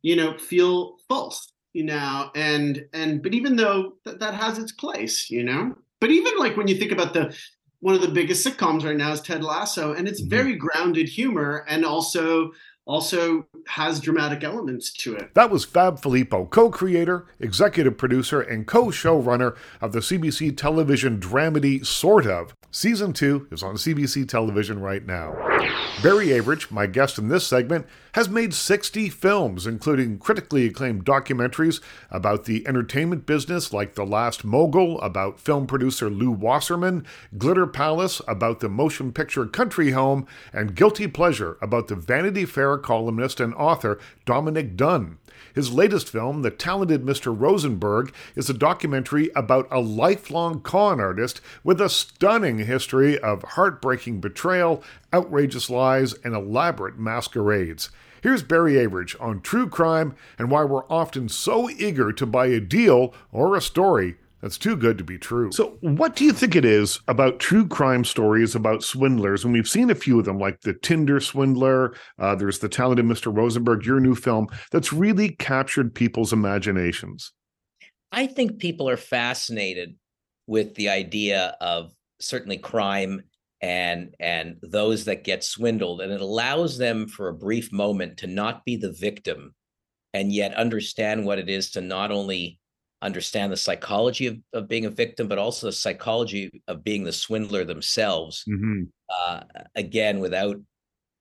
[0.01, 2.31] you know feel false you know?
[2.33, 5.75] And and but even though that, that has its place you know?
[5.99, 7.35] But even like when you think about the
[7.79, 10.29] one of the biggest sitcoms right now is ted lasso and it's Mhm.
[10.29, 12.51] very grounded humor and also
[12.87, 15.33] also has dramatic elements to it.
[15.35, 21.19] That was Fab Filippo, co creator, executive producer, and co showrunner of the CBC television
[21.19, 22.55] dramedy Sort of.
[22.71, 25.33] Season 2 is on CBC television right now.
[26.03, 31.81] Barry Avrich, my guest in this segment, has made 60 films, including critically acclaimed documentaries
[32.11, 37.05] about the entertainment business like The Last Mogul, about film producer Lew Wasserman,
[37.37, 42.76] Glitter Palace, about the motion picture Country Home, and Guilty Pleasure, about the Vanity Fair
[42.77, 45.17] columnist and author Dominic Dunne.
[45.53, 47.35] His latest film, The Talented Mr.
[47.37, 54.19] Rosenberg, is a documentary about a lifelong con artist with a stunning history of heartbreaking
[54.19, 57.89] betrayal, outrageous lies, and elaborate masquerades.
[58.21, 62.59] Here's Barry Avrich on true crime and why we're often so eager to buy a
[62.59, 65.51] deal or a story that's too good to be true.
[65.51, 69.43] So, what do you think it is about true crime stories about swindlers?
[69.43, 71.95] And we've seen a few of them, like the Tinder swindler.
[72.19, 73.35] Uh, there's the talented Mr.
[73.35, 77.31] Rosenberg, your new film, that's really captured people's imaginations.
[78.11, 79.95] I think people are fascinated
[80.45, 83.21] with the idea of certainly crime
[83.61, 88.27] and and those that get swindled and it allows them for a brief moment to
[88.27, 89.53] not be the victim
[90.13, 92.59] and yet understand what it is to not only
[93.01, 97.11] understand the psychology of, of being a victim but also the psychology of being the
[97.13, 98.83] swindler themselves Mm-hmm.
[99.09, 99.41] uh,
[99.75, 100.57] again without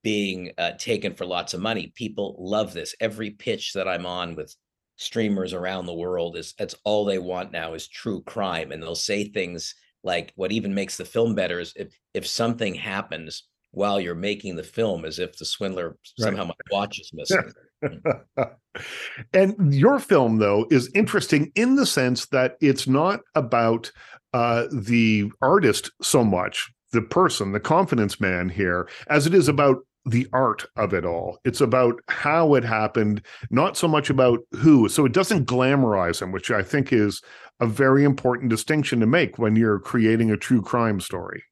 [0.02, 4.34] being uh, taken for lots of money people love this every pitch that i'm on
[4.36, 4.54] with
[4.96, 8.94] streamers around the world is that's all they want now is true crime and they'll
[8.94, 14.00] say things like what even makes the film better is if if something happens while
[14.00, 15.98] you're making the film as if the swindler Right.
[16.18, 17.52] somehow my watch is missing
[19.32, 23.90] and your film, though, is interesting in the sense that it's not about
[24.32, 29.78] uh, the artist so much, the person, the confidence man here, as it is about
[30.04, 31.38] the art of it all.
[31.44, 34.88] It's about how it happened, not so much about who.
[34.88, 37.22] So it doesn't glamorize him, which I think is
[37.60, 41.42] a very important distinction to make when you're creating a true crime story.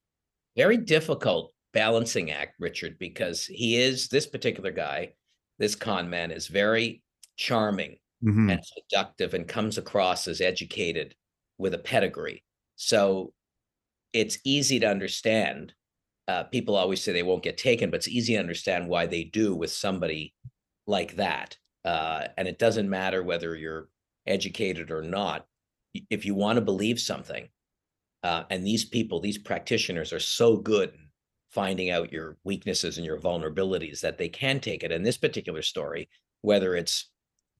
[0.57, 5.13] very difficult balancing act richard because he is this particular guy
[5.59, 7.03] this con man is very
[7.37, 8.49] charming Mhm.
[8.49, 11.15] and seductive and comes across as educated
[11.59, 12.45] with a pedigree.
[12.77, 13.35] So
[14.13, 15.75] it's easy to understand.
[16.29, 19.25] Uh, people always say they won't get taken, but it's easy to understand why they
[19.25, 20.35] do with somebody
[20.87, 21.59] like that.
[21.85, 23.91] Uh, and it doesn't matter whether you're
[24.27, 25.47] educated or not.
[26.11, 27.49] If you want to believe something,
[28.23, 30.99] uh, and these people, these practitioners are so good
[31.55, 34.93] finding out your weaknesses and your vulnerabilities that they can take it.
[34.93, 36.09] In this particular story,
[36.43, 37.11] whether it's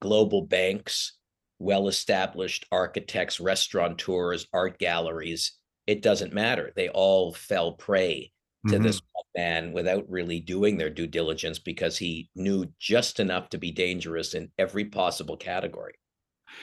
[0.01, 1.17] global banks,
[1.59, 6.71] well established architects, restaurateurs, art galleries, it doesn't matter.
[6.75, 8.31] They all fell prey
[8.67, 8.79] to Mhm.
[8.79, 8.99] this
[9.35, 14.33] man without really doing their due diligence because he knew just enough to be dangerous
[14.33, 15.95] in every possible category.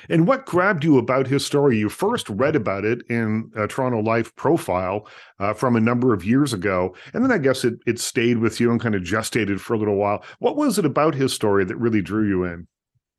[0.08, 1.78] And what grabbed you about his story?
[1.78, 5.06] You first read about it in a Toronto Life profile
[5.38, 8.60] uh, from a number of years ago, and then I guess it it stayed with
[8.60, 10.24] you and kind of gestated for a little while.
[10.38, 12.66] What was it about his story that really drew you in?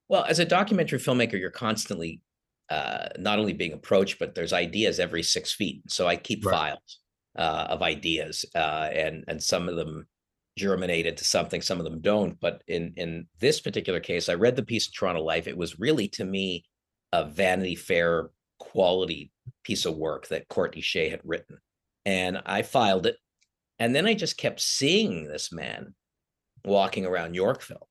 [0.10, 2.22] Well, as a documentary filmmaker, you're constantly
[2.70, 5.82] uh, not only being approached, but there's ideas every six feet.
[5.90, 6.54] So I keep Right.
[6.54, 7.00] files
[7.38, 10.08] uh, of ideas, uh, and and some of them
[10.58, 12.40] germinate into something, some of them don't.
[12.40, 15.48] But in in this particular case, I read the piece of Toronto Life.
[15.48, 16.66] It was really to me
[17.12, 19.32] a Vanity Fair quality
[19.64, 21.58] piece of work that Courtney Shea had written,
[22.06, 23.18] and I filed it.
[23.80, 25.96] And then I just kept seeing this man
[26.64, 27.90] walking around Yorkville.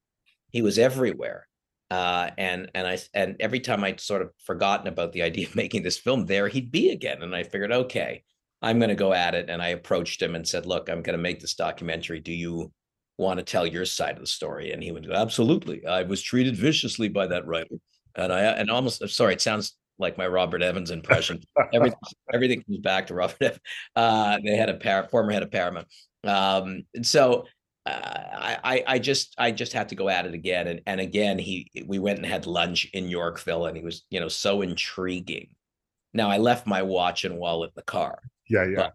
[0.51, 1.47] He was everywhere
[1.93, 5.55] uh, and and I and every time I'd sort of forgotten about the idea of
[5.63, 7.23] making this film, there he'd be again.
[7.23, 8.25] And I figured, okay,
[8.63, 9.51] I'm going to go at it.
[9.51, 12.21] And I approached him and said, look, I'm going to make this documentary.
[12.21, 12.73] Do you
[13.19, 14.73] want to tell your side of the story?
[14.73, 15.85] And he went, absolutely.
[15.85, 17.77] I was treated viciously by that writer,
[18.17, 21.41] and I and almost sorry, it sounds like my Robert Evans impression.
[21.73, 21.99] everything
[22.33, 23.61] everything comes back to Robert Evans.
[23.97, 25.89] Uh, they had a par- former head of Paramount.
[26.25, 27.47] Um, and so
[27.85, 31.01] uh, I, I I just I just had to go at it again and and
[31.01, 34.63] again he we went and had lunch in Yorkville and he was you know so
[34.63, 35.49] intriguing.
[36.15, 38.19] Now I left my watch and wallet in the car.
[38.53, 38.77] Yeah, yeah.
[38.77, 38.93] But-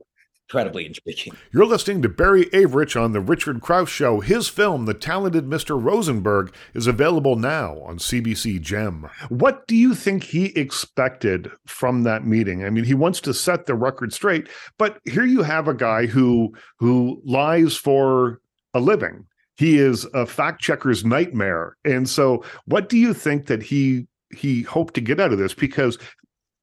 [0.49, 1.33] Incredibly intriguing.
[1.51, 4.21] You're listening to Barry Avrich on The Richard Crouse Show.
[4.21, 5.77] His film, The Talented Mr.
[5.77, 9.09] Rosenberg, is available now on CBC Gem.
[9.27, 12.63] What do you think he expected from that meeting?
[12.63, 14.47] I mean, he wants to set the record straight,
[14.77, 18.39] but here you have a guy who who lies for
[18.73, 19.25] a living.
[19.57, 21.75] He is a fact checker's nightmare.
[21.83, 25.53] And so what do you think that he he hoped to get out of this?
[25.53, 25.97] Because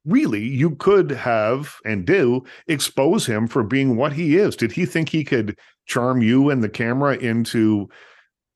[0.04, 4.84] really you could have and do expose him for being what he is did he
[4.84, 7.88] think he could charm you and the camera into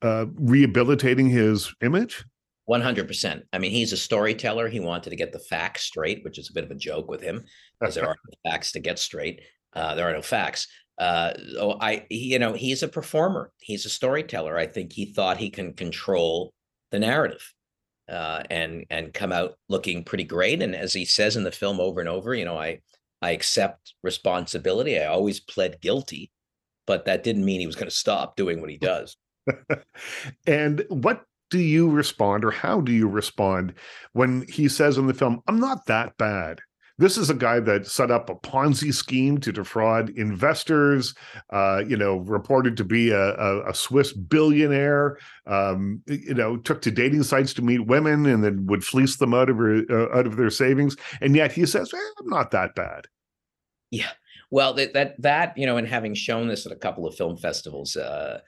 [0.01, 2.23] uh, rehabilitating his image?
[2.69, 3.41] 100%.
[3.51, 4.67] I mean, he's a storyteller.
[4.67, 7.21] He wanted to get the facts straight, which is a bit of a joke with
[7.21, 7.43] him
[7.79, 9.41] because there are no facts to get straight.
[9.73, 10.67] Uh, there are no facts.
[10.97, 13.51] Uh, so I, you know, he's a performer.
[13.59, 14.57] He's a storyteller.
[14.57, 16.53] I think he thought he can control
[16.91, 17.53] the narrative
[18.09, 20.61] uh, and and come out looking pretty great.
[20.61, 22.79] And as he says in the film over and over, you know, I
[23.21, 24.99] I accept responsibility.
[24.99, 26.31] I always pled guilty,
[26.87, 29.17] but that didn't mean he was going to stop doing what he does.
[30.47, 33.73] and what do you respond or how do you respond
[34.13, 36.59] when he says in the film, I'm not that bad?
[36.99, 41.15] This is a guy that set up a Ponzi scheme to defraud investors.
[41.49, 45.17] Uh, you know, reported to be a, a, a Swiss billionaire.
[45.47, 49.33] Um, you know, took to dating sites to meet women and then would fleece them
[49.33, 50.97] out of her, uh, out of their savings.
[51.21, 53.05] And yet he says, eh, "I'm not that bad."
[53.91, 54.11] Yeah,
[54.51, 57.37] well, that that that you know, and having shown this at a couple of film
[57.37, 57.95] festivals.
[57.95, 58.41] Uh,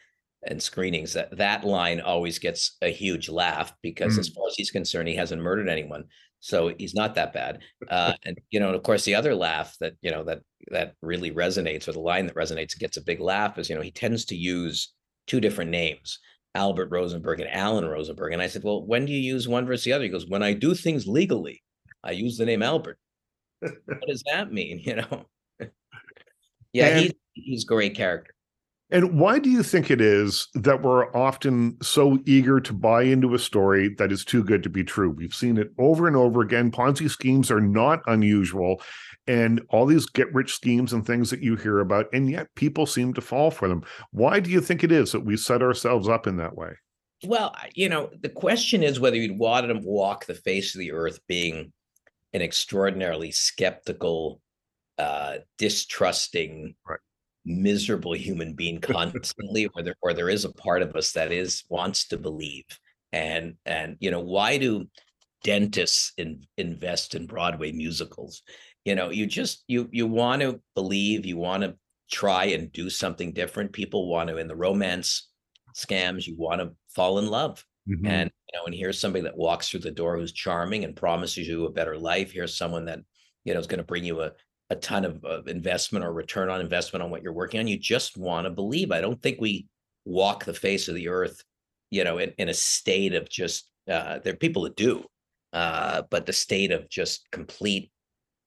[0.44, 4.20] and screenings that that line always gets a huge laugh because mm.
[4.22, 6.04] as far as he's concerned he hasn't murdered anyone
[6.42, 7.60] so he's not that bad.
[7.88, 11.32] Uh, and you know, of course, the other laugh that you know that that really
[11.32, 13.92] resonates, or the line that resonates and gets a big laugh, is you know he
[13.92, 14.94] tends to use
[15.28, 16.20] two different names,
[16.56, 18.34] Albert Rosenberg and Alan Rosenberg.
[18.34, 20.04] And I said, well, when do you use one versus the other?
[20.04, 21.62] He goes, when I do things legally,
[22.04, 22.98] I use the name Albert.
[23.60, 24.80] what does that mean?
[24.84, 25.26] You know?
[26.74, 28.34] yeah, and- he's he's great character.
[28.92, 33.34] And why do you think it is that we're often so eager to buy into
[33.34, 35.12] a story that is too good to be true?
[35.12, 36.72] We've seen it over and over again.
[36.72, 38.82] Ponzi schemes are not unusual,
[39.28, 42.86] and all these get rich schemes and things that you hear about, and yet people
[42.86, 43.82] seem to fall for them.
[44.12, 46.72] Why do you think it is that we set ourselves up in that way?
[47.24, 50.92] Well, you know, the question is whether you'd want to walk the face of the
[50.92, 51.72] earth being
[52.34, 54.42] an extraordinarily skeptical,
[54.98, 57.00] uh, distrusting, right
[57.46, 61.64] miserable human being constantly or there or there is a part of us that is
[61.70, 62.66] wants to believe.
[63.12, 64.86] And and you know why do
[65.44, 68.42] dentists in, invest in broadway musicals?
[68.86, 71.76] You know you just you you want to believe you want to
[72.12, 73.74] try and do something different.
[73.74, 75.30] People want to in the romance
[75.76, 77.66] scams you want to fall in love.
[77.90, 78.06] Mm-hmm.
[78.06, 81.48] and you know and here's somebody that walks through the door who's charming and promises
[81.48, 82.32] you a better life.
[82.32, 83.00] Here's someone that
[83.44, 84.32] you know is going to bring you a
[84.72, 87.68] a ton of, of investment or return on investment on what you're working on.
[87.68, 88.90] You just want to believe.
[88.92, 89.68] I don't think we
[90.06, 91.44] walk the face of the earth,
[91.90, 95.04] you know, in, in a state of just uh, there are people that do,
[95.52, 97.92] uh, but the state of just complete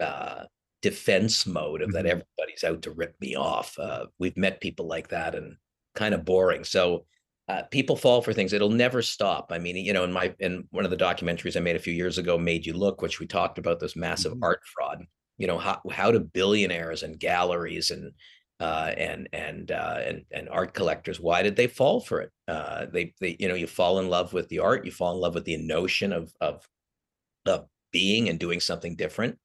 [0.01, 0.45] uh,
[0.81, 1.97] defense mode of mm-hmm.
[1.97, 3.79] that everybody's out to rip me off.
[3.79, 5.57] Uh, we've met people like that and
[5.95, 6.64] kind of boring.
[6.64, 7.05] So
[7.49, 8.55] uh, people fall for things.
[8.55, 9.49] It'll never stop.
[9.53, 11.93] I mean, you know, in my in one of the documentaries I made a few
[11.93, 14.45] years ago, "Made You Look," which we talked about this massive mm-hmm.
[14.45, 15.05] art fraud
[15.39, 18.12] you know how how do billionaires and galleries and
[18.61, 22.30] uh, and and uh, and and art collectors why did they fall for it?
[22.47, 25.20] Uh, they they you know you fall in love with the art you fall in
[25.20, 26.66] love with the notion of of
[27.47, 29.39] of being and doing something different.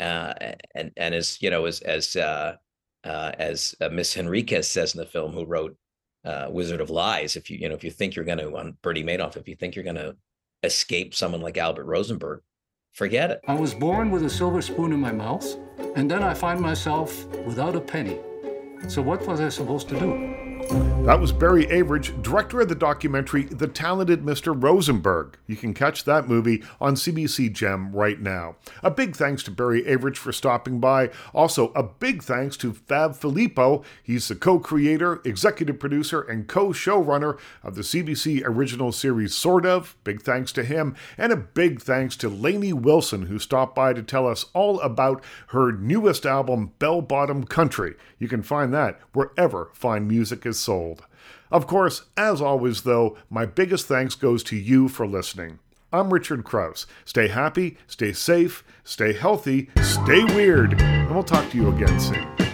[0.00, 0.34] Uh,
[0.74, 2.54] and and as you know as as uh,
[3.04, 5.76] uh, as Miss Henriques says in the film who wrote
[6.48, 9.04] Wizard of Lies if you you know if you think you're going to on Bernie
[9.04, 10.16] Madoff if you think you're going to
[10.64, 12.42] escape someone like Albert Rosenberg
[12.96, 13.40] forget it.
[13.46, 15.46] I was born with a silver spoon in my mouth,
[15.96, 18.18] and then I find myself without a penny.
[18.88, 20.45] So what was I supposed to do?
[21.06, 24.60] That was Barry Avrich, director of the documentary The Talented Mr.
[24.60, 25.38] Rosenberg.
[25.46, 28.56] You can catch that movie on CBC Gem right now.
[28.82, 31.10] A big thanks to Barry Avrich for stopping by.
[31.32, 33.84] Also, a big thanks to Fab Filippo.
[34.02, 39.64] He's the co creator, executive producer, and co showrunner of the CBC original series Sort
[39.64, 39.94] of.
[40.02, 40.96] Big thanks to him.
[41.16, 45.22] And a big thanks to Lainey Wilson, who stopped by to tell us all about
[45.48, 47.94] her newest album, Bell Bottom Country.
[48.18, 51.04] You can find that wherever fine music is sold.
[51.50, 55.58] Of course, as always, though, my biggest thanks goes to you for listening.
[55.92, 56.86] I'm Richard Crouse.
[57.04, 62.45] Stay happy, stay safe, stay healthy, stay weird, and we'll talk to you again soon.